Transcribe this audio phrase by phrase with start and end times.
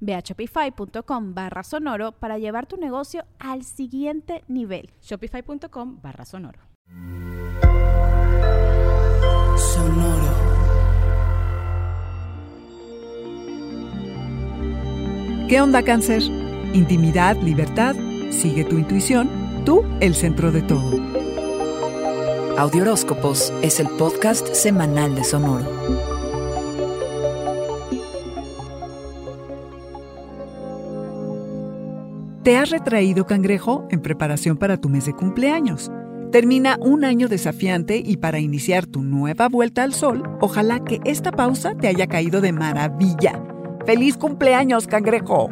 [0.00, 4.90] Ve a shopify.com barra sonoro para llevar tu negocio al siguiente nivel.
[5.02, 6.60] Shopify.com barra sonoro.
[9.56, 10.48] Sonoro.
[15.48, 16.22] ¿Qué onda cáncer?
[16.74, 17.96] Intimidad, libertad,
[18.30, 19.30] sigue tu intuición,
[19.64, 21.00] tú el centro de todo.
[22.58, 26.17] Audioróscopos es el podcast semanal de Sonoro.
[32.48, 35.92] Te has retraído, cangrejo, en preparación para tu mes de cumpleaños.
[36.32, 41.30] Termina un año desafiante y para iniciar tu nueva vuelta al sol, ojalá que esta
[41.30, 43.44] pausa te haya caído de maravilla.
[43.84, 45.50] ¡Feliz cumpleaños, cangrejo!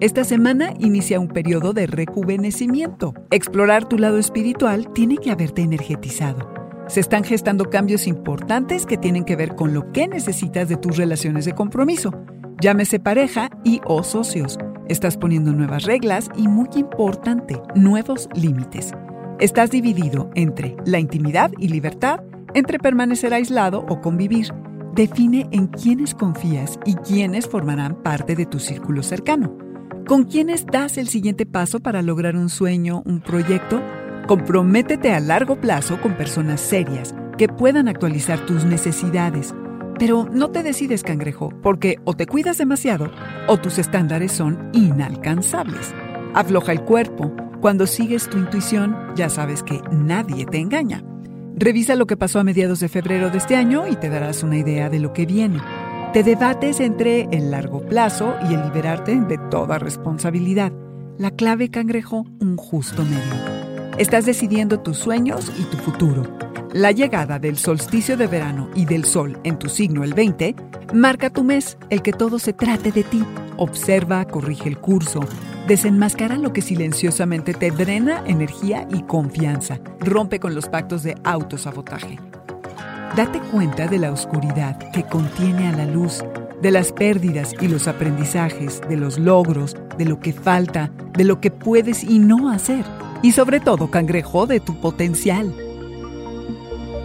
[0.00, 3.14] Esta semana inicia un periodo de rejuvenecimiento.
[3.30, 6.52] Explorar tu lado espiritual tiene que haberte energetizado.
[6.88, 10.96] Se están gestando cambios importantes que tienen que ver con lo que necesitas de tus
[10.96, 12.10] relaciones de compromiso,
[12.60, 18.92] llámese pareja y o socios Estás poniendo nuevas reglas y, muy importante, nuevos límites.
[19.38, 22.20] Estás dividido entre la intimidad y libertad,
[22.54, 24.52] entre permanecer aislado o convivir.
[24.94, 29.56] Define en quiénes confías y quiénes formarán parte de tu círculo cercano.
[30.06, 33.80] ¿Con quiénes das el siguiente paso para lograr un sueño, un proyecto?
[34.26, 39.54] Comprométete a largo plazo con personas serias que puedan actualizar tus necesidades,
[40.02, 43.12] pero no te decides, cangrejo, porque o te cuidas demasiado
[43.46, 45.94] o tus estándares son inalcanzables.
[46.34, 47.32] Afloja el cuerpo.
[47.60, 51.04] Cuando sigues tu intuición, ya sabes que nadie te engaña.
[51.54, 54.56] Revisa lo que pasó a mediados de febrero de este año y te darás una
[54.56, 55.60] idea de lo que viene.
[56.12, 60.72] Te debates entre el largo plazo y el liberarte de toda responsabilidad.
[61.16, 63.96] La clave, cangrejo, un justo medio.
[63.98, 66.51] Estás decidiendo tus sueños y tu futuro.
[66.72, 70.54] La llegada del solsticio de verano y del sol en tu signo el 20
[70.94, 73.22] marca tu mes, el que todo se trate de ti.
[73.58, 75.20] Observa, corrige el curso,
[75.68, 79.80] desenmascara lo que silenciosamente te drena energía y confianza.
[80.00, 82.18] Rompe con los pactos de autosabotaje.
[83.16, 86.24] Date cuenta de la oscuridad que contiene a la luz,
[86.62, 91.38] de las pérdidas y los aprendizajes, de los logros, de lo que falta, de lo
[91.38, 92.86] que puedes y no hacer.
[93.20, 95.54] Y sobre todo, cangrejo, de tu potencial.